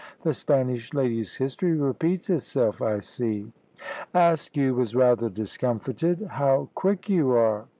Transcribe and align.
The 0.23 0.33
Spanish 0.33 0.95
lady's 0.95 1.35
history 1.35 1.73
repeats 1.73 2.27
itself, 2.31 2.81
I 2.81 3.01
see." 3.01 3.53
Askew 4.15 4.73
was 4.73 4.95
rather 4.95 5.29
discomfited. 5.29 6.21
"How 6.31 6.69
quick 6.73 7.07
you 7.07 7.29
are!" 7.33 7.65